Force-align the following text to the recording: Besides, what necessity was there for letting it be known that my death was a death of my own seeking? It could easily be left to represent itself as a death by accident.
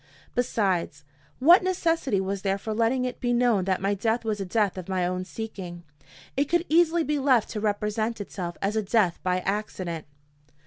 Besides, 0.33 1.03
what 1.37 1.61
necessity 1.63 2.19
was 2.19 2.41
there 2.41 2.57
for 2.57 2.73
letting 2.73 3.05
it 3.05 3.19
be 3.19 3.33
known 3.33 3.65
that 3.65 3.79
my 3.83 3.93
death 3.93 4.25
was 4.25 4.41
a 4.41 4.45
death 4.45 4.75
of 4.75 4.89
my 4.89 5.05
own 5.05 5.25
seeking? 5.25 5.83
It 6.35 6.45
could 6.45 6.65
easily 6.69 7.03
be 7.03 7.19
left 7.19 7.51
to 7.51 7.59
represent 7.59 8.19
itself 8.19 8.57
as 8.63 8.75
a 8.75 8.81
death 8.81 9.19
by 9.21 9.41
accident. 9.41 10.07